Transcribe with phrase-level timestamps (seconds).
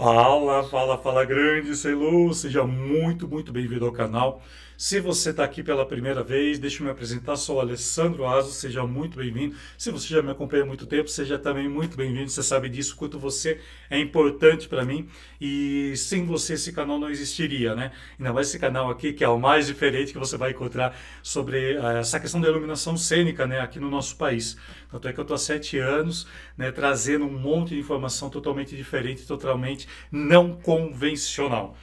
[0.00, 4.42] Fala, fala, fala grande, Selu, seja muito, muito bem-vindo ao canal.
[4.74, 8.50] Se você está aqui pela primeira vez, deixa eu me apresentar, sou o Alessandro Aso,
[8.50, 9.54] seja muito bem-vindo.
[9.76, 12.96] Se você já me acompanha há muito tempo, seja também muito bem-vindo, você sabe disso,
[12.96, 13.60] quanto você
[13.90, 15.06] é importante para mim
[15.38, 17.92] e sem você esse canal não existiria, né?
[18.18, 21.76] Ainda mais esse canal aqui, que é o mais diferente que você vai encontrar sobre
[21.76, 24.56] uh, essa questão da iluminação cênica, né, aqui no nosso país.
[24.90, 26.26] Tanto é que eu estou há sete anos,
[26.56, 31.76] né, trazendo um monte de informação totalmente diferente, totalmente não convencional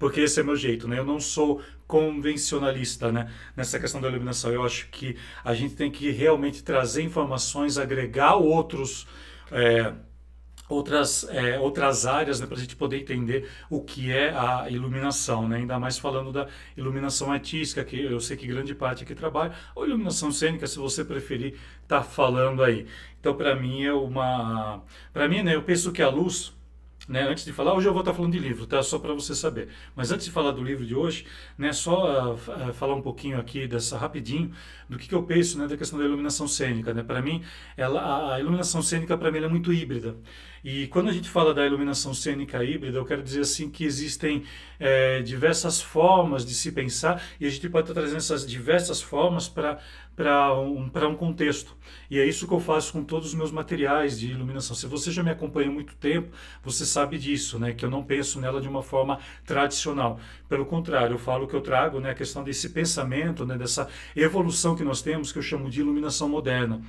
[0.00, 0.98] porque esse é meu jeito, né?
[0.98, 3.30] Eu não sou convencionalista, né?
[3.54, 5.14] Nessa questão da iluminação, eu acho que
[5.44, 9.06] a gente tem que realmente trazer informações, agregar outros
[9.52, 9.92] é,
[10.70, 15.48] outras, é, outras áreas né, para a gente poder entender o que é a iluminação,
[15.48, 15.56] né?
[15.56, 19.84] ainda mais falando da iluminação artística, que eu sei que grande parte aqui trabalha, ou
[19.84, 21.58] iluminação cênica, se você preferir,
[21.88, 22.86] tá falando aí.
[23.18, 24.82] Então, para mim, é uma.
[25.12, 26.54] Para mim, né, eu penso que a luz
[27.10, 28.80] né, antes de falar, hoje eu vou estar falando de livro, tá?
[28.84, 29.68] Só para você saber.
[29.96, 31.26] Mas antes de falar do livro de hoje,
[31.58, 34.52] né, só uh, falar um pouquinho aqui dessa rapidinho
[34.88, 37.02] do que, que eu penso, né, da questão da iluminação cênica, né?
[37.02, 37.42] Para mim,
[37.76, 40.16] ela, a iluminação cênica para mim é muito híbrida.
[40.62, 44.44] E quando a gente fala da iluminação cênica híbrida, eu quero dizer assim que existem
[44.78, 49.48] é, diversas formas de se pensar e a gente pode estar trazendo essas diversas formas
[49.48, 51.74] para um, um contexto.
[52.10, 54.76] E é isso que eu faço com todos os meus materiais de iluminação.
[54.76, 56.30] Se você já me acompanha há muito tempo,
[56.62, 57.72] você sabe disso, né?
[57.72, 60.20] que eu não penso nela de uma forma tradicional.
[60.46, 64.76] Pelo contrário, eu falo que eu trago né, a questão desse pensamento, né, dessa evolução
[64.76, 66.82] que nós temos, que eu chamo de iluminação moderna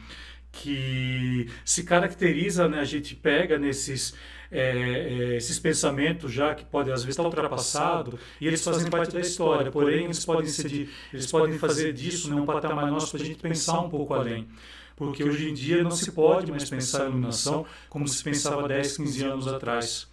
[0.51, 4.13] que se caracteriza, né, a gente pega nesses
[4.51, 9.13] é, é, esses pensamentos já que podem às vezes estar ultrapassados e eles fazem parte
[9.13, 13.11] da história, porém eles podem ser de, eles podem fazer disso né, um patamar nosso
[13.11, 14.47] para a gente pensar um pouco além.
[14.95, 18.97] Porque hoje em dia não se pode mais pensar a iluminação como se pensava 10,
[18.97, 20.07] 15 anos atrás.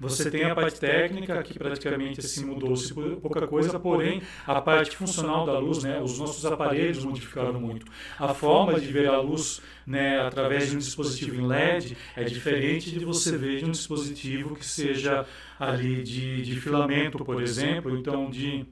[0.00, 5.46] Você tem a parte técnica, que praticamente assim mudou-se pouca coisa, porém a parte funcional
[5.46, 7.86] da luz, né, os nossos aparelhos modificaram muito.
[8.18, 12.90] A forma de ver a luz né, através de um dispositivo em LED é diferente
[12.90, 15.26] de você ver de um dispositivo que seja
[15.58, 18.66] ali de, de filamento, por exemplo, então de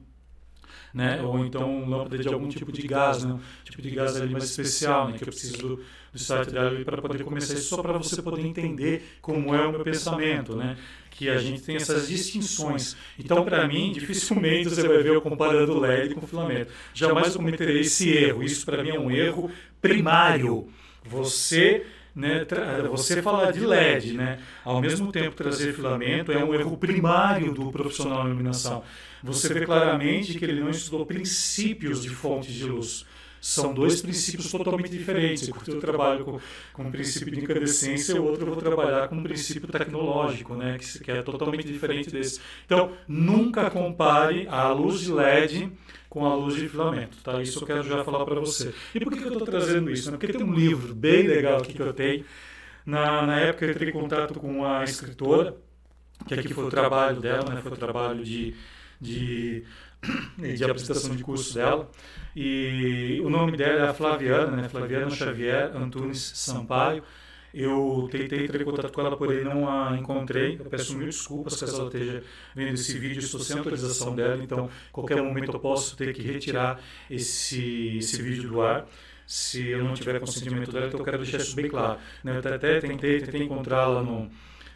[0.93, 1.21] né?
[1.21, 3.33] ou então lâmpada de algum tipo de gás, né?
[3.33, 5.17] um tipo de gás ali mais especial, né?
[5.17, 8.45] que eu preciso do, do site dela para poder começar isso, só para você poder
[8.45, 10.77] entender como é o meu pensamento, né?
[11.13, 12.97] Que a gente tem essas distinções.
[13.17, 16.71] Então, para mim, dificilmente você vai ver eu comparando LED com filamento.
[16.93, 18.43] Jamais cometerei esse erro.
[18.43, 20.67] Isso, para mim, é um erro primário.
[21.05, 21.85] Você
[22.15, 22.45] né,
[22.91, 27.71] você falar de LED, né, ao mesmo tempo trazer filamento é um erro primário do
[27.71, 28.83] profissional de iluminação.
[29.23, 33.05] Você vê claramente que ele não estudou princípios de fontes de luz.
[33.43, 35.51] São dois princípios totalmente diferentes.
[35.67, 36.39] Eu trabalho com,
[36.71, 40.77] com o princípio de incandescência, o outro eu vou trabalhar com um princípio tecnológico, né,
[40.77, 42.39] que, que é totalmente diferente desse.
[42.65, 45.69] Então, nunca compare a luz de LED
[46.07, 47.41] com a luz de filamento, tá?
[47.41, 48.73] Isso eu quero já falar para você.
[48.95, 50.09] E por que, que eu estou trazendo isso?
[50.09, 50.17] Né?
[50.17, 52.23] Porque tem um livro bem legal aqui que eu tenho.
[52.85, 55.53] Na, na época eu entrei em contato com a escritora,
[56.25, 57.61] que aqui foi o trabalho dela, né?
[57.61, 58.55] foi o trabalho de,
[59.03, 59.63] de,
[60.55, 61.89] de apresentação de curso dela.
[62.35, 64.69] E o nome dela é Flaviana, né?
[64.69, 67.03] Flaviana Xavier Antunes Sampaio.
[67.53, 70.57] Eu tentei ter contato com ela, porém não a encontrei.
[70.59, 72.23] Eu peço mil desculpas caso ela esteja
[72.55, 76.81] vendo esse vídeo, estou sem autorização dela, então qualquer momento eu posso ter que retirar
[77.11, 78.87] esse, esse vídeo do ar
[79.25, 81.99] se eu não tiver consentimento dela, então eu quero deixar isso bem claro.
[82.23, 82.35] Né?
[82.35, 84.29] Eu até tentei, tentei encontrá-la no,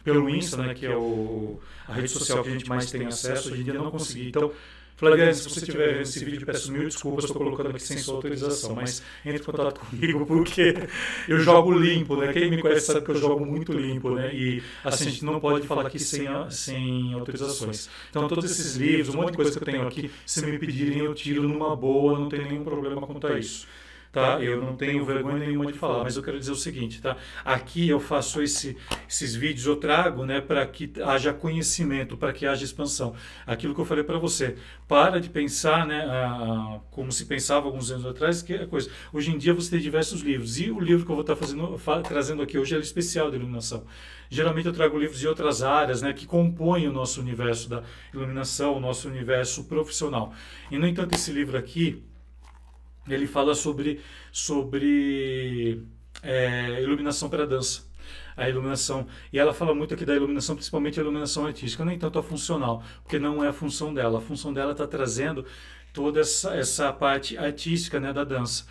[0.08, 3.52] pelo Insta, né, que é o, a rede social que a gente mais tem acesso,
[3.52, 4.28] hoje em dia não consegui.
[4.28, 4.50] Então,
[4.96, 8.14] Flaviane, se você estiver vendo esse vídeo, peço mil desculpas, estou colocando aqui sem sua
[8.16, 10.74] autorização, mas entre em contato comigo porque
[11.28, 12.32] eu jogo limpo, né?
[12.32, 14.34] Quem me conhece sabe que eu jogo muito limpo, né?
[14.34, 17.88] E assim, a gente não pode falar aqui sem, sem autorizações.
[18.10, 20.98] Então, todos esses livros, um monte de coisa que eu tenho aqui, se me pedirem,
[21.00, 23.68] eu tiro numa boa, não tem nenhum problema quanto a isso
[24.18, 24.42] tá?
[24.42, 27.16] Eu não tenho vergonha nenhuma de falar, mas eu quero dizer o seguinte, tá?
[27.44, 28.76] Aqui eu faço esse,
[29.08, 33.14] esses vídeos, eu trago, né, para que haja conhecimento, para que haja expansão.
[33.46, 34.56] Aquilo que eu falei para você,
[34.86, 38.90] para de pensar, né, a, como se pensava alguns anos atrás, que é coisa.
[39.12, 41.80] Hoje em dia você tem diversos livros e o livro que eu vou estar fazendo,
[42.02, 43.84] trazendo aqui hoje é especial de iluminação.
[44.30, 47.82] Geralmente eu trago livros de outras áreas, né, que compõem o nosso universo da
[48.12, 50.32] iluminação, o nosso universo profissional.
[50.70, 52.02] E no entanto esse livro aqui
[53.14, 54.00] ele fala sobre,
[54.32, 55.82] sobre
[56.22, 57.86] é, iluminação para dança.
[58.36, 59.06] A iluminação.
[59.32, 62.82] E ela fala muito aqui da iluminação, principalmente a iluminação artística, nem tanto a funcional,
[63.02, 64.18] porque não é a função dela.
[64.18, 65.44] A função dela está trazendo
[65.92, 68.64] toda essa, essa parte artística né, da dança.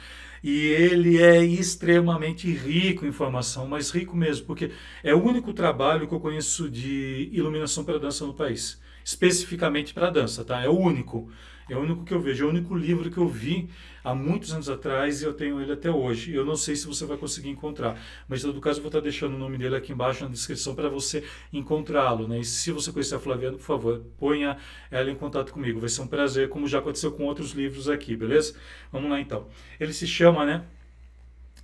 [0.44, 4.72] e ele é extremamente rico em informação, mas rico mesmo, porque
[5.04, 10.10] é o único trabalho que eu conheço de iluminação para dança no país, especificamente para
[10.12, 10.62] dança, tá?
[10.62, 11.30] É o único.
[11.70, 13.70] É o único que eu vejo, é o único livro que eu vi
[14.04, 16.34] há muitos anos atrás e eu tenho ele até hoje.
[16.34, 19.02] Eu não sei se você vai conseguir encontrar, mas em todo caso eu vou estar
[19.02, 22.28] deixando o nome dele aqui embaixo na descrição para você encontrá-lo.
[22.28, 22.40] Né?
[22.40, 24.58] E se você conhecer a Flaviana, por favor, ponha
[24.90, 25.80] ela em contato comigo.
[25.80, 28.56] Vai ser um prazer, como já aconteceu com outros livros aqui, beleza?
[28.92, 29.48] Vamos lá então.
[29.80, 30.64] Ele se chama, né?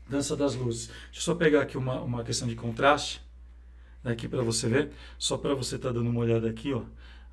[0.10, 0.88] Dança das Luzes.
[0.88, 3.22] Deixa eu só pegar aqui uma, uma questão de contraste
[4.04, 6.82] daqui para você ver, só para você estar tá dando uma olhada aqui, ó.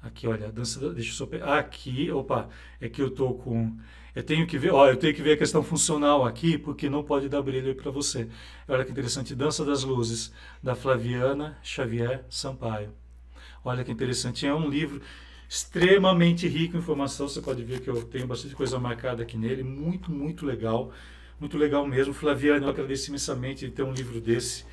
[0.03, 1.59] Aqui, olha, dança, deixa eu só pegar.
[1.59, 2.49] Aqui, opa,
[2.81, 3.77] é que eu tô com.
[4.15, 7.05] Eu tenho que ver, ó, eu tenho que ver a questão funcional aqui, porque não
[7.05, 8.29] pode dar brilho para você.
[8.67, 10.33] Olha que interessante, Dança das Luzes,
[10.63, 12.93] da Flaviana Xavier Sampaio.
[13.65, 15.01] Olha que interessante, é um livro
[15.49, 19.63] extremamente rico em informação, você pode ver que eu tenho bastante coisa marcada aqui nele,
[19.63, 20.93] muito, muito legal,
[21.39, 22.15] muito legal mesmo.
[22.15, 24.65] Flaviana, eu agradeço imensamente de ter um livro desse.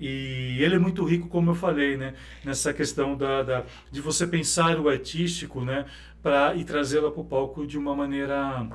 [0.00, 2.14] E ele é muito rico, como eu falei, né?
[2.44, 5.86] nessa questão da, da de você pensar o artístico né?
[6.22, 8.68] Pra, e trazê-la para o palco de uma maneira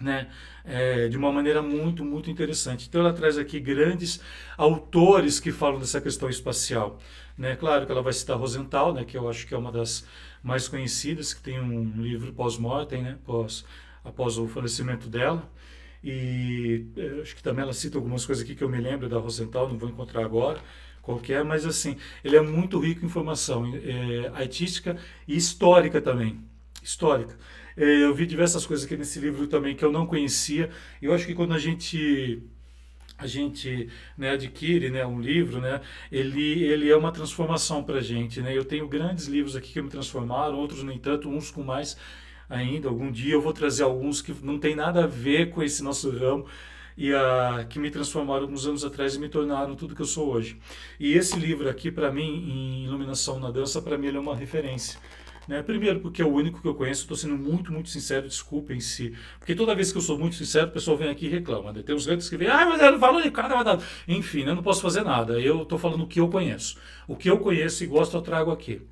[0.00, 0.28] né,
[0.64, 2.86] é, de uma maneira muito, muito interessante.
[2.88, 4.20] Então ela traz aqui grandes
[4.56, 6.98] autores que falam dessa questão espacial.
[7.36, 7.54] Né?
[7.56, 10.06] Claro que ela vai citar Rosenthal, né, que eu acho que é uma das
[10.42, 13.64] mais conhecidas, que tem um livro pós-mortem, né, pós,
[14.04, 15.48] após o falecimento dela.
[16.02, 19.18] E eh, acho que também ela cita algumas coisas aqui que eu me lembro da
[19.18, 20.60] Rosenthal, não vou encontrar agora
[21.02, 26.40] qualquer, mas assim, ele é muito rico em informação é, artística e histórica também.
[26.82, 27.36] Histórica.
[27.76, 30.70] É, eu vi diversas coisas aqui nesse livro também que eu não conhecia.
[31.00, 32.42] Eu acho que quando a gente
[33.18, 38.00] a gente né, adquire né, um livro, né, ele, ele é uma transformação para a
[38.00, 38.40] gente.
[38.40, 38.56] Né?
[38.56, 41.98] Eu tenho grandes livros aqui que me transformaram, outros, no entanto, uns com mais
[42.50, 42.88] ainda.
[42.88, 46.10] Algum dia eu vou trazer alguns que não tem nada a ver com esse nosso
[46.10, 46.46] ramo
[46.96, 50.28] e a, que me transformaram alguns anos atrás e me tornaram tudo que eu sou
[50.28, 50.58] hoje.
[50.98, 54.36] E esse livro aqui, para mim, em Iluminação na Dança, para mim ele é uma
[54.36, 54.98] referência.
[55.48, 55.62] Né?
[55.62, 59.14] Primeiro, porque é o único que eu conheço, estou sendo muito, muito sincero, desculpem-se.
[59.38, 61.72] Porque toda vez que eu sou muito sincero, o pessoal vem aqui e reclama.
[61.72, 61.82] Né?
[61.82, 63.78] Tem uns grandes que vêm, ah, mas ele falou de cada.
[64.06, 64.50] Enfim, né?
[64.50, 65.40] eu não posso fazer nada.
[65.40, 66.76] Eu estou falando o que eu conheço.
[67.08, 68.82] O que eu conheço e gosto, eu trago aqui.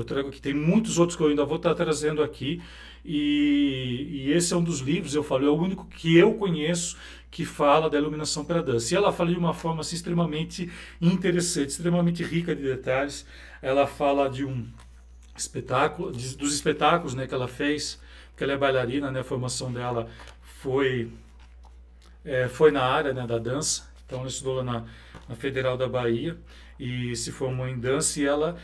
[0.00, 0.40] Eu trago aqui.
[0.40, 2.62] Tem muitos outros que eu ainda vou estar trazendo aqui.
[3.04, 6.96] E, e, esse é um dos livros, eu falo, é o único que eu conheço
[7.30, 8.92] que fala da iluminação pela dança.
[8.92, 13.26] E ela fala de uma forma assim, extremamente interessante, extremamente rica de detalhes.
[13.62, 14.66] Ela fala de um
[15.36, 18.00] espetáculo, de, dos espetáculos né, que ela fez,
[18.30, 20.08] porque ela é bailarina, né, a formação dela
[20.60, 21.10] foi,
[22.24, 23.88] é, foi na área né, da dança.
[24.04, 24.84] Então ela estudou na,
[25.28, 26.36] na Federal da Bahia
[26.78, 28.56] e se formou em dança e ela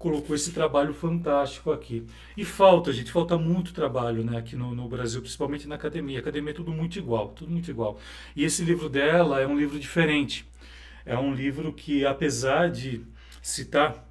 [0.00, 2.06] colocou esse trabalho fantástico aqui.
[2.34, 6.16] E falta, gente, falta muito trabalho né, aqui no, no, Brasil, principalmente na academia.
[6.18, 8.00] A academia é tudo muito igual, tudo muito igual.
[8.34, 10.48] E esse livro dela é um livro diferente.
[11.04, 13.02] É um livro que, apesar de
[13.42, 14.08] citar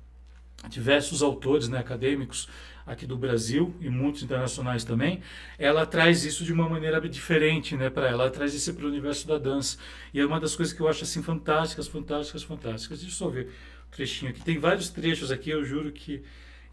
[0.70, 2.48] diversos autores né, acadêmicos
[2.86, 5.22] aqui do Brasil e muitos internacionais também,
[5.58, 8.26] ela traz isso de uma maneira diferente né, para ela.
[8.26, 9.80] Ela traz isso para o universo da dança.
[10.14, 13.00] E é uma das coisas que eu acho assim fantásticas, fantásticas, fantásticas.
[13.00, 13.50] Deixa eu só ver
[13.92, 14.42] trechinho aqui.
[14.42, 16.24] Tem vários trechos aqui, eu juro que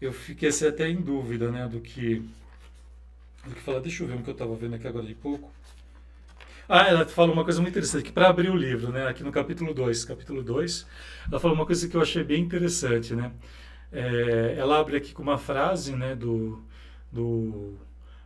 [0.01, 2.21] eu fiquei assim, até em dúvida, né, do que
[3.45, 3.79] do que falar.
[3.79, 5.51] Deixa eu ver o que eu estava vendo aqui agora de pouco.
[6.69, 9.31] Ah, ela fala uma coisa muito interessante, que para abrir o livro, né, aqui no
[9.31, 10.85] capítulo 2, capítulo 2,
[11.31, 13.31] ela fala uma coisa que eu achei bem interessante, né?
[13.89, 16.61] É, ela abre aqui com uma frase, né, do,
[17.09, 17.73] do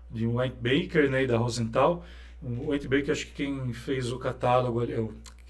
[0.09, 2.03] de White Baker, né, da Rosenthal.
[2.41, 4.81] O White Baker, acho que quem fez o catálogo,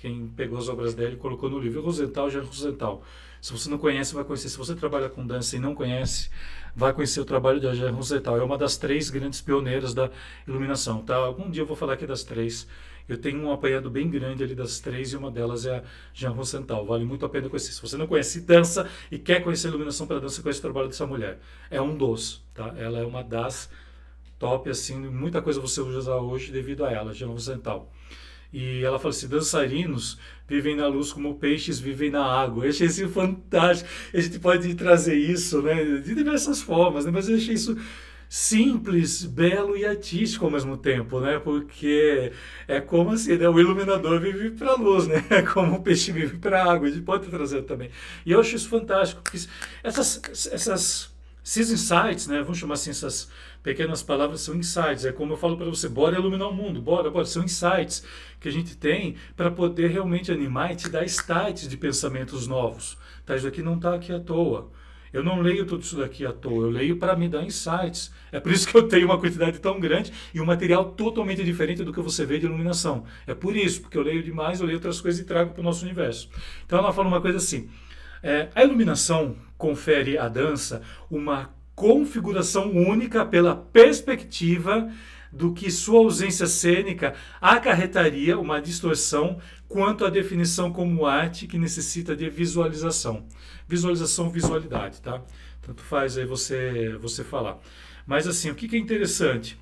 [0.01, 1.79] quem pegou as obras dele e colocou no livro.
[1.79, 3.03] Rosenthal já é Rosenthal.
[3.39, 4.49] Se você não conhece, vai conhecer.
[4.49, 6.31] Se você trabalha com dança e não conhece,
[6.75, 8.37] vai conhecer o trabalho de Jean Rosenthal.
[8.37, 10.09] É uma das três grandes pioneiras da
[10.47, 11.03] iluminação.
[11.03, 11.15] Tá?
[11.15, 12.67] Algum dia eu vou falar aqui das três.
[13.07, 15.83] Eu tenho um apanhado bem grande ali das três e uma delas é a
[16.15, 16.83] Jean Rosenthal.
[16.83, 17.71] Vale muito a pena conhecer.
[17.71, 21.05] Se você não conhece dança e quer conhecer iluminação para dança, conhece o trabalho dessa
[21.05, 21.39] mulher.
[21.69, 22.73] É um dos, tá?
[22.75, 23.69] Ela é uma das
[24.39, 27.91] top, assim, muita coisa você usa hoje devido a ela, Jean Rosenthal.
[28.53, 30.17] E ela fala assim: dançarinos
[30.47, 32.65] vivem na luz como peixes vivem na água.
[32.65, 33.89] Eu achei isso fantástico.
[34.13, 37.77] A gente pode trazer isso né, de diversas formas, né, mas eu achei isso
[38.33, 41.37] simples, belo e artístico ao mesmo tempo, né?
[41.37, 42.31] Porque
[42.65, 43.49] é como assim, né?
[43.49, 45.21] O iluminador vive para a luz, né?
[45.29, 46.87] É como o peixe vive para a água.
[46.87, 47.89] A gente pode trazer também.
[48.25, 49.37] E eu acho isso fantástico, porque
[49.83, 51.13] essas, essas,
[51.59, 52.41] esses insights, né?
[52.41, 53.29] Vamos chamar assim, essas
[53.61, 55.03] pequenas palavras são insights.
[55.03, 57.25] É como eu falo para você, bora iluminar o mundo, bora, bora.
[57.25, 58.03] São insights
[58.39, 62.97] que a gente tem para poder realmente animar e te dar starts de pensamentos novos.
[63.25, 63.35] Tá?
[63.35, 64.71] Isso aqui não está aqui à toa.
[65.11, 68.13] Eu não leio tudo isso daqui à toa, eu leio para me dar insights.
[68.31, 71.83] É por isso que eu tenho uma quantidade tão grande e um material totalmente diferente
[71.83, 73.03] do que você vê de iluminação.
[73.27, 75.63] É por isso, porque eu leio demais, eu leio outras coisas e trago para o
[75.65, 76.29] nosso universo.
[76.65, 77.69] Então ela fala uma coisa assim:
[78.23, 84.91] é, a iluminação confere à dança uma configuração única pela perspectiva
[85.31, 92.15] do que sua ausência cênica acarretaria uma distorção quanto à definição como arte que necessita
[92.15, 93.25] de visualização.
[93.67, 95.21] Visualização, visualidade, tá?
[95.61, 97.57] Tanto faz aí você, você falar.
[98.05, 99.60] Mas assim, o que, que é interessante?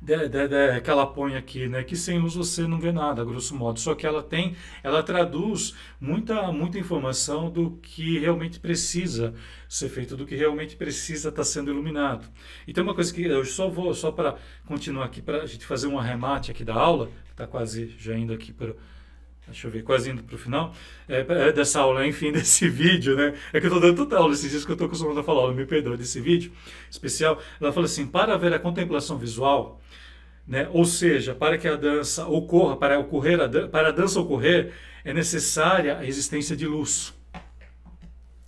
[0.00, 1.84] De, de, de, que ela põe aqui, né?
[1.84, 3.78] Que sem luz você não vê nada, grosso modo.
[3.78, 9.34] Só que ela tem, ela traduz muita, muita informação do que realmente precisa
[9.68, 12.26] ser feito, do que realmente precisa estar sendo iluminado.
[12.66, 15.66] E tem uma coisa que eu só vou, só para continuar aqui, para a gente
[15.66, 18.74] fazer um arremate aqui da aula, está quase já indo aqui para
[19.50, 20.74] deixa eu ver, quase indo para o final,
[21.08, 23.34] é, é, dessa aula, enfim, desse vídeo, né?
[23.52, 25.52] É que eu estou dando toda aula esses dias que eu estou acostumado a falar,
[25.52, 26.52] me perdoa, desse vídeo
[26.90, 27.40] especial.
[27.60, 29.80] Ela fala assim: para ver a contemplação visual,
[30.46, 30.68] né?
[30.72, 34.72] Ou seja, para que a dança ocorra, para, ocorrer a, para a dança ocorrer,
[35.04, 37.14] é necessária a existência de luz.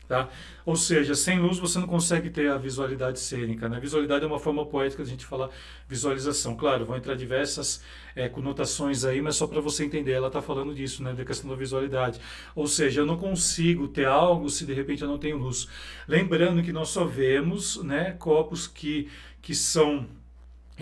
[0.08, 0.28] Tá?
[0.64, 3.68] Ou seja, sem luz você não consegue ter a visualidade cênica.
[3.68, 3.80] Né?
[3.80, 5.50] Visualidade é uma forma poética de a gente falar
[5.88, 6.56] visualização.
[6.56, 7.82] Claro, vão entrar diversas
[8.14, 11.50] é, conotações aí, mas só para você entender, ela está falando disso, né, da questão
[11.50, 12.20] da visualidade.
[12.54, 15.68] Ou seja, eu não consigo ter algo se de repente eu não tenho luz.
[16.06, 19.08] Lembrando que nós só vemos né, copos que,
[19.40, 20.06] que são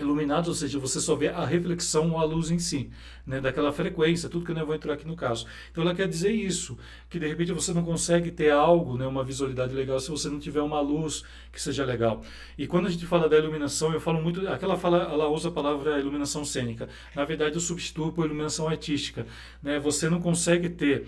[0.03, 2.89] iluminados, ou seja, você só vê a reflexão ou a luz em si,
[3.25, 5.45] né, daquela frequência, tudo que eu não vou entrar aqui no caso.
[5.71, 6.77] Então ela quer dizer isso,
[7.09, 10.39] que de repente você não consegue ter algo, né, uma visualidade legal se você não
[10.39, 12.21] tiver uma luz que seja legal.
[12.57, 15.51] E quando a gente fala da iluminação, eu falo muito, aquela fala, ela usa a
[15.51, 16.89] palavra iluminação cênica.
[17.15, 19.25] Na verdade, eu substituo por iluminação artística,
[19.61, 19.79] né?
[19.79, 21.07] Você não consegue ter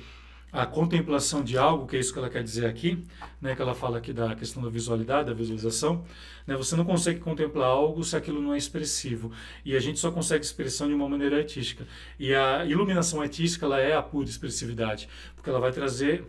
[0.53, 3.03] a contemplação de algo, que é isso que ela quer dizer aqui,
[3.41, 6.05] né, que ela fala aqui da questão da visualidade, da visualização,
[6.45, 9.31] né, você não consegue contemplar algo se aquilo não é expressivo.
[9.65, 11.87] E a gente só consegue expressão de uma maneira artística.
[12.19, 16.23] E a iluminação artística ela é a pura expressividade, porque ela vai trazer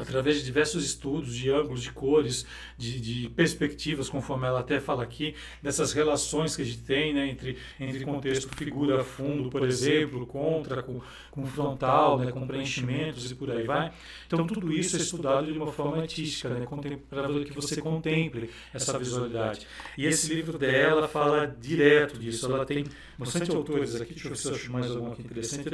[0.00, 5.02] através de diversos estudos de ângulos, de cores, de, de, perspectivas, conforme ela até fala
[5.02, 10.26] aqui, dessas relações que a gente tem né, entre, entre contexto figura fundo, por exemplo,
[10.26, 13.92] contra, com, com frontal, né, com preenchimentos e por aí vai.
[14.26, 16.66] Então, tudo isso é estudado de uma forma artística, né,
[17.08, 19.66] para que você contemple essa visualidade.
[19.98, 22.46] E esse livro dela fala direto disso.
[22.46, 22.84] Ela tem
[23.18, 25.68] bastante autores aqui, deixa eu ver se eu acho mais alguma aqui interessante.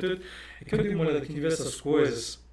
[0.61, 2.46] É que eu dei uma olhada aqui em diversas coisas.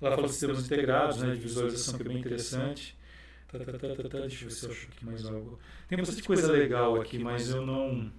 [0.00, 2.96] Ela fala de sistemas integrados, né, de visualização que é bem interessante.
[3.50, 5.58] Tá, tá, tá, tá, tá, deixa eu ver se eu acho aqui mais algo.
[5.88, 8.10] Tem bastante coisa legal aqui, mas eu não.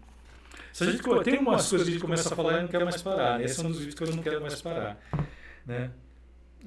[0.74, 2.84] Se a gente, tem umas coisas que a gente começa a falar e não quero
[2.84, 3.40] mais parar.
[3.40, 3.46] Né?
[3.46, 4.98] Esse é um dos vídeos que eu não quero mais parar.
[5.66, 5.92] Né?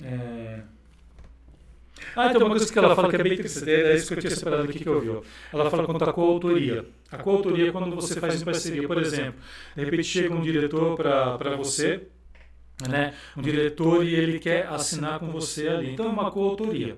[0.03, 0.63] É...
[2.17, 4.19] Ah, então uma coisa que ela fala que é bem interessante, é isso que eu
[4.19, 5.29] tinha separado aqui que eu vi.
[5.53, 6.87] Ela fala quanto à coautoria.
[7.11, 8.87] A coautoria é quando você faz em parceria.
[8.87, 9.41] Por exemplo,
[9.77, 12.09] de repente chega um diretor para você
[12.89, 15.93] né, um diretor e ele quer assinar com você ali.
[15.93, 16.97] Então é uma coautoria.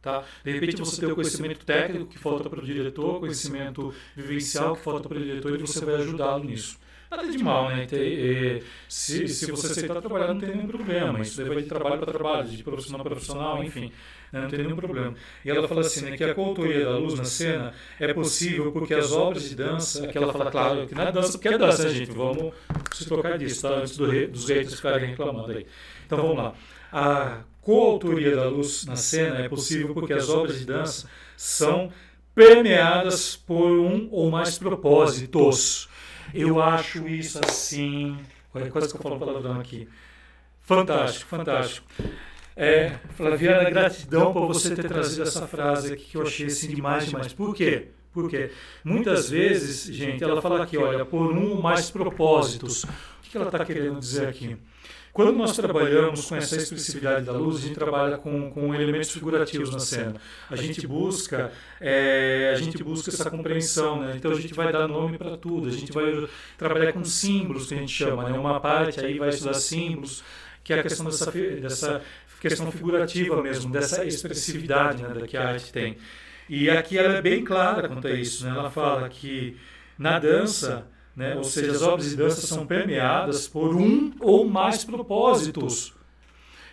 [0.00, 0.24] Tá?
[0.44, 4.82] De repente você tem o conhecimento técnico que falta para o diretor, conhecimento vivencial que
[4.82, 6.76] falta para o diretor e você vai ajudá-lo nisso.
[7.12, 7.84] Nada de mal, né?
[7.84, 11.20] Ter, se, se você aceitar trabalhar, não tem nenhum problema.
[11.20, 13.92] Isso vai de trabalho para trabalho, de profissional para profissional, enfim.
[14.32, 14.40] Né?
[14.40, 15.14] Não tem nenhum problema.
[15.44, 18.94] E ela fala assim, né, que a coautoria da luz na cena é possível porque
[18.94, 21.84] as obras de dança, que ela fala, claro, que não é dança porque é dança,
[21.84, 22.12] né, gente?
[22.12, 22.54] Vamos
[22.92, 23.74] se tocar disso, tá?
[23.74, 25.66] Antes do rei, dos reis ficarem reclamando aí.
[26.06, 26.54] Então vamos lá.
[26.90, 31.92] A coautoria da luz na cena é possível porque as obras de dança são
[32.34, 35.91] permeadas por um ou mais propósitos.
[36.34, 38.18] Eu acho isso assim.
[38.70, 39.88] Coisa que eu falo palavrão aqui.
[40.60, 41.86] Fantástico, fantástico.
[42.54, 47.06] É, Flaviana, gratidão por você ter trazido essa frase aqui que eu achei assim demais,
[47.06, 47.32] demais.
[47.32, 47.88] Por quê?
[48.12, 48.50] Porque
[48.84, 52.84] muitas vezes, gente, ela fala aqui, olha, por um mais propósitos.
[52.84, 52.88] O
[53.22, 54.58] que ela está querendo dizer aqui?
[55.12, 59.70] Quando nós trabalhamos com essa expressividade da luz, a gente trabalha com, com elementos figurativos
[59.70, 60.14] na cena.
[60.50, 64.14] A gente busca, é, a gente busca essa compreensão, né?
[64.16, 65.68] Então a gente vai dar nome para tudo.
[65.68, 66.26] A gente vai
[66.56, 68.38] trabalhar com símbolos que a gente chama, né?
[68.38, 70.24] Uma parte aí vai estudar símbolos,
[70.64, 72.02] que é a questão dessa, dessa
[72.40, 75.98] questão figurativa mesmo, dessa expressividade né, que a arte tem.
[76.48, 78.46] E aqui ela é bem clara quanto a isso.
[78.46, 78.50] Né?
[78.50, 79.58] Ela fala que
[79.98, 81.36] na dança né?
[81.36, 85.94] Ou seja, as obras de dança são permeadas por um ou mais propósitos.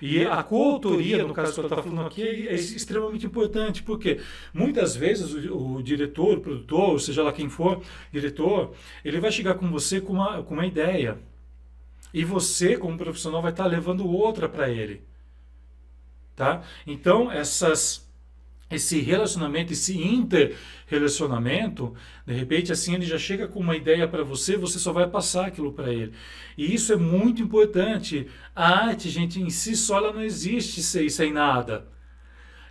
[0.02, 4.22] E a coautoria, no caso que eu estou falando aqui, é extremamente importante, porque
[4.54, 7.82] muitas vezes o, o, diretor, o produtor, ou seja lá quem for,
[8.12, 11.18] diretor, ele vai chegar com você com uma, com uma ideia.
[12.14, 15.04] E você, como profissional, vai estar levando outra para ele.
[16.34, 16.64] Tá?
[16.88, 18.09] Então, essas
[18.70, 21.94] esse relacionamento, esse inter-relacionamento,
[22.26, 25.48] de repente assim ele já chega com uma ideia para você, você só vai passar
[25.48, 26.14] aquilo para ele.
[26.58, 28.28] E isso é muito importante.
[28.56, 31.88] A arte, gente, em si só ela não existe sem, sem nada.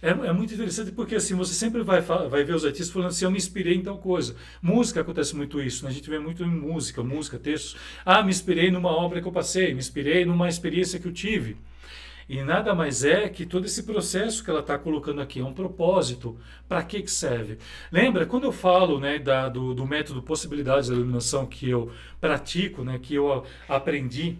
[0.00, 3.25] É, é, muito interessante porque assim você sempre vai, vai ver os artistas falando assim,
[3.25, 4.37] eu me inspirei em tal coisa.
[4.62, 5.90] Música acontece muito isso, né?
[5.90, 7.76] a gente vê muito em música, música, textos.
[8.05, 11.57] Ah, me inspirei numa obra que eu passei, me inspirei numa experiência que eu tive.
[12.28, 15.54] E nada mais é que todo esse processo que ela está colocando aqui é um
[15.54, 16.38] propósito.
[16.68, 17.58] Para que, que serve?
[17.90, 22.85] Lembra, quando eu falo né, da, do, do método possibilidades da iluminação que eu pratico,
[22.85, 24.37] né, que eu aprendi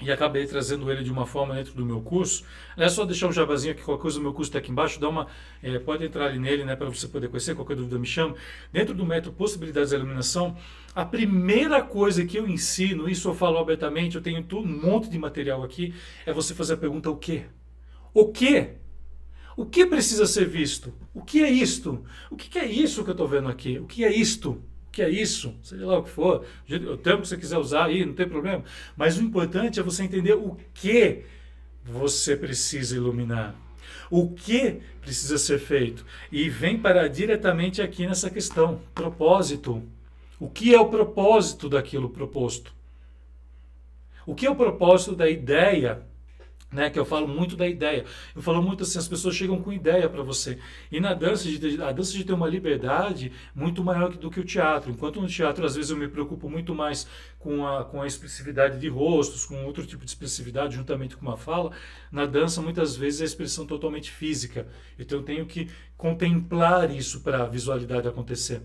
[0.00, 2.44] e acabei trazendo ele de uma forma dentro do meu curso.
[2.76, 5.08] É só deixar um jabazinho aqui, qualquer coisa do meu curso está aqui embaixo, dá
[5.08, 5.26] uma,
[5.62, 8.34] é, pode entrar ali nele né, para você poder conhecer, qualquer dúvida me chama.
[8.72, 10.56] Dentro do método Possibilidades da Iluminação,
[10.94, 15.18] a primeira coisa que eu ensino, isso eu falo abertamente, eu tenho um monte de
[15.18, 17.44] material aqui, é você fazer a pergunta o quê?
[18.12, 18.76] O quê?
[19.56, 20.94] O que precisa ser visto?
[21.12, 22.04] O que é isto?
[22.30, 23.78] O que é isso que eu estou vendo aqui?
[23.78, 24.62] O que é isto?
[24.92, 28.04] Que é isso, seja lá o que for, o termo que você quiser usar aí,
[28.04, 28.64] não tem problema.
[28.96, 31.24] Mas o importante é você entender o que
[31.84, 33.54] você precisa iluminar.
[34.10, 36.04] O que precisa ser feito?
[36.32, 39.82] E vem parar diretamente aqui nessa questão: propósito.
[40.38, 42.74] O que é o propósito daquilo proposto?
[44.26, 46.02] O que é o propósito da ideia
[46.72, 48.04] né, que eu falo muito da ideia.
[48.34, 50.58] Eu falo muito assim, as pessoas chegam com ideia para você.
[50.90, 51.48] E na dança,
[51.86, 54.90] a dança de ter uma liberdade muito maior do que o teatro.
[54.90, 57.06] Enquanto no teatro, às vezes, eu me preocupo muito mais
[57.38, 61.36] com a, com a expressividade de rostos, com outro tipo de expressividade, juntamente com uma
[61.36, 61.72] fala,
[62.12, 64.68] na dança, muitas vezes, é a expressão totalmente física.
[64.98, 68.62] Então, eu tenho que contemplar isso para a visualidade acontecer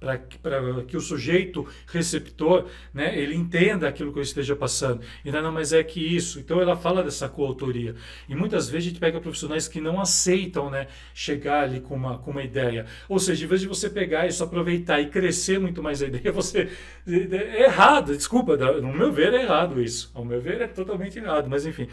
[0.00, 5.00] para que o sujeito receptor, né, ele entenda aquilo que eu esteja passando.
[5.24, 6.38] E nada mais é que isso.
[6.38, 7.94] Então ela fala dessa coautoria.
[8.28, 12.18] E muitas vezes a gente pega profissionais que não aceitam, né, chegar ali com uma,
[12.18, 12.86] com uma ideia.
[13.08, 16.32] Ou seja, em vez de você pegar isso, aproveitar e crescer muito mais a ideia,
[16.32, 16.68] você
[17.06, 20.10] é errado, desculpa, no meu ver é errado isso.
[20.14, 21.88] Ao meu ver é totalmente errado, mas enfim.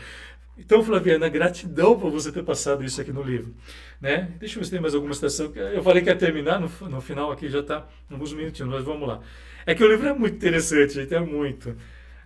[0.57, 3.53] Então, Flaviana, gratidão por você ter passado isso aqui no livro.
[3.99, 4.31] Né?
[4.39, 5.51] Deixa eu ver se tem mais alguma citação.
[5.55, 9.07] Eu falei que ia terminar, no, no final aqui já está alguns minutinhos, mas vamos
[9.07, 9.21] lá.
[9.65, 11.75] É que o livro é muito interessante, gente, é muito.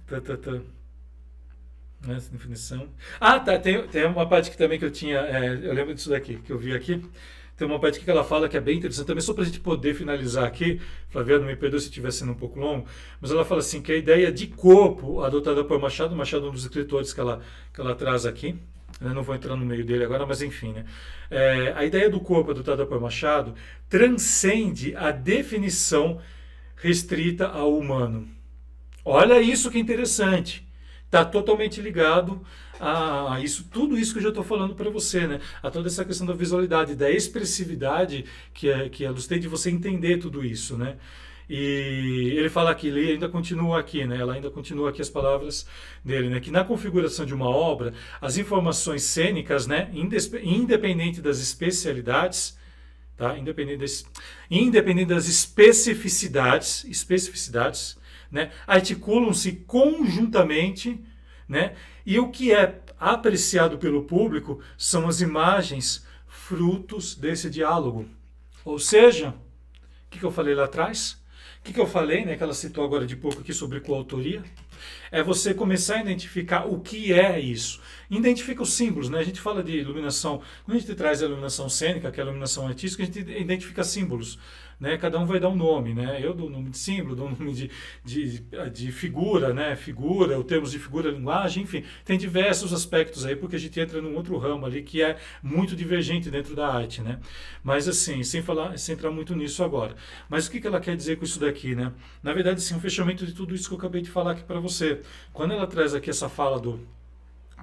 [0.05, 0.59] Tá, tá, tá.
[2.09, 2.89] Essa definição.
[3.19, 6.09] Ah, tá, tem, tem uma parte que também que eu tinha, é, eu lembro disso
[6.09, 7.03] daqui, que eu vi aqui.
[7.57, 9.59] Tem uma parte que ela fala que é bem interessante também, só para a gente
[9.59, 10.79] poder finalizar aqui.
[11.09, 12.85] Flaviano, me perdoe se estiver sendo um pouco longo,
[13.19, 16.51] mas ela fala assim que a ideia de corpo adotada por Machado, Machado é um
[16.51, 17.41] dos escritores que ela,
[17.73, 18.55] que ela traz aqui,
[19.01, 20.85] eu não vou entrar no meio dele agora, mas enfim, né?
[21.29, 23.55] É, a ideia do corpo adotada por Machado
[23.89, 26.19] transcende a definição
[26.75, 28.27] restrita ao humano.
[29.03, 30.66] Olha isso que interessante.
[31.07, 32.45] Está totalmente ligado
[32.79, 35.39] a isso, tudo isso que eu já estou falando para você, né?
[35.63, 39.47] A toda essa questão da visualidade, da expressividade que é, que a luz tem de
[39.47, 40.97] você entender tudo isso, né?
[41.49, 44.17] E ele fala aqui, ele ainda continua aqui, né?
[44.19, 45.65] Ela ainda continua aqui as palavras
[46.03, 46.41] dele, né?
[46.41, 49.89] Que na configuração de uma obra, as informações cênicas, né?
[50.43, 52.57] Independente das especialidades,
[53.15, 53.37] tá?
[53.37, 54.05] Independente das,
[54.51, 57.97] independente das especificidades, especificidades,
[58.31, 58.51] né?
[58.65, 60.99] Articulam-se conjuntamente,
[61.47, 61.75] né?
[62.05, 68.05] E o que é apreciado pelo público são as imagens frutos desse diálogo.
[68.63, 71.21] Ou seja, o que, que eu falei lá atrás?
[71.59, 74.43] O que, que eu falei, né, que ela citou agora de pouco aqui sobre coautoria?
[75.11, 77.79] É você começar a identificar o que é isso.
[78.09, 79.19] Identifica os símbolos, né?
[79.19, 82.25] A gente fala de iluminação, quando a gente traz a iluminação cênica, que é a
[82.25, 84.37] iluminação artística, a gente identifica símbolos
[84.79, 84.97] né?
[84.97, 86.19] Cada um vai dar um nome, né?
[86.21, 87.71] Eu dou nome de símbolo, dou nome de,
[88.03, 88.39] de,
[88.71, 89.75] de figura, né?
[89.75, 94.01] Figura, o termos de figura, linguagem, enfim, tem diversos aspectos aí, porque a gente entra
[94.01, 97.19] num outro ramo ali que é muito divergente dentro da arte, né?
[97.63, 99.95] Mas assim, sem falar, sem entrar muito nisso agora.
[100.29, 101.91] Mas o que, que ela quer dizer com isso daqui, né?
[102.21, 104.59] Na verdade, sim, um fechamento de tudo isso que eu acabei de falar aqui para
[104.67, 105.01] você.
[105.33, 106.79] Quando ela traz aqui essa fala do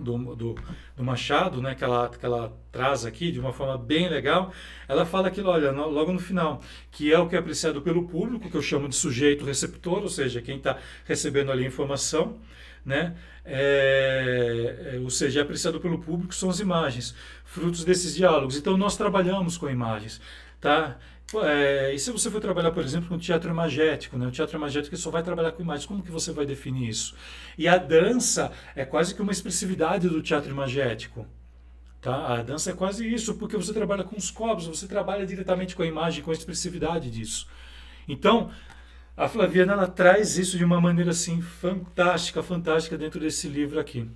[0.01, 0.55] do, do,
[0.97, 4.53] do, Machado, né, que, ela, que ela traz aqui de uma forma bem legal,
[4.89, 8.09] ela fala aquilo, olha, no, logo no final, que é o que é apreciado pelo
[8.09, 12.39] público, que eu chamo de sujeito receptor, ou seja, quem está recebendo ali a informação,
[12.85, 13.15] né,
[13.45, 17.15] é, é, ou seja, é apreciado pelo público são as imagens,
[17.45, 18.57] frutos desses diálogos.
[18.57, 20.21] Então nós trabalhamos com imagens,
[20.61, 20.99] tá?
[21.33, 24.27] É, e se você for trabalhar, por exemplo, com teatro imagético, né?
[24.27, 27.17] o teatro imagético só vai trabalhar com imagens, como que você vai definir isso?
[27.57, 31.27] E a dança é quase que uma expressividade do teatro imagético.
[32.01, 32.39] Tá?
[32.39, 35.83] A dança é quase isso, porque você trabalha com os corpos, você trabalha diretamente com
[35.83, 37.49] a imagem, com a expressividade disso.
[38.07, 38.51] Então,
[39.17, 44.11] a Flaviana ela traz isso de uma maneira assim fantástica, fantástica dentro desse livro aqui.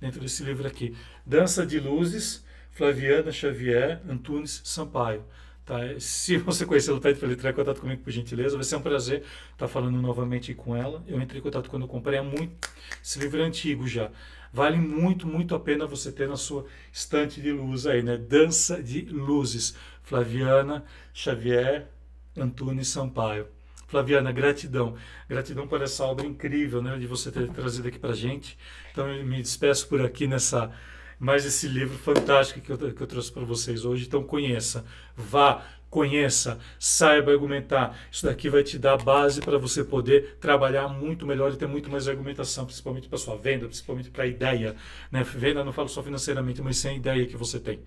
[0.00, 0.94] Dentro desse livro aqui.
[1.24, 5.24] Dança de Luzes, Flaviana Xavier Antunes Sampaio.
[5.64, 5.78] Tá?
[5.98, 8.56] Se você conhecer para ele entrar em contato comigo, por gentileza.
[8.56, 9.22] Vai ser um prazer
[9.52, 11.02] estar falando novamente com ela.
[11.06, 12.68] Eu entrei em contato quando eu comprei há muito.
[13.02, 14.10] Esse livro é antigo já.
[14.52, 18.16] Vale muito, muito a pena você ter na sua estante de luz aí, né?
[18.16, 19.74] Dança de Luzes.
[20.02, 21.88] Flaviana Xavier
[22.36, 23.46] Antunes Sampaio.
[23.86, 24.96] Flaviana, gratidão.
[25.28, 26.98] Gratidão por essa obra incrível, né?
[26.98, 28.58] De você ter trazido aqui para gente.
[28.92, 30.70] Então, eu me despeço por aqui nessa
[31.18, 34.06] mais esse livro fantástico que eu, que eu trouxe para vocês hoje.
[34.06, 34.84] Então conheça,
[35.16, 37.96] vá, conheça, saiba argumentar.
[38.10, 41.88] Isso daqui vai te dar base para você poder trabalhar muito melhor e ter muito
[41.88, 44.74] mais argumentação, principalmente para sua venda, principalmente para a ideia.
[45.12, 45.22] Né?
[45.22, 47.80] Venda não falo só financeiramente, mas sem a ideia que você tem.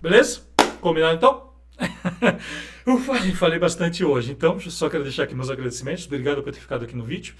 [0.00, 0.42] Beleza?
[0.80, 1.52] Combinado então?
[2.86, 6.06] Ufa, falei bastante hoje, então só quero deixar aqui meus agradecimentos.
[6.06, 7.34] Obrigado por ter ficado aqui no vídeo.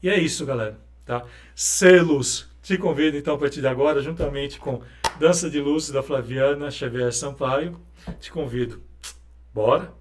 [0.00, 0.91] E é isso, galera.
[1.04, 1.24] Tá?
[1.54, 4.82] Selos te convido então a partir de agora, juntamente com
[5.18, 7.80] Dança de Luz da Flaviana Xavier Sampaio,
[8.20, 8.80] te convido.
[9.52, 9.92] Bora?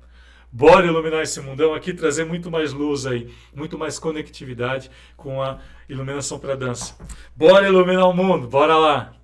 [0.52, 5.60] Bora iluminar esse mundão aqui, trazer muito mais luz aí, muito mais conectividade com a
[5.88, 6.96] iluminação para dança.
[7.36, 9.21] Bora iluminar o mundo, bora lá!